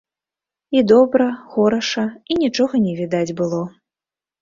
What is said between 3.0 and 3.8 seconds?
відаць было.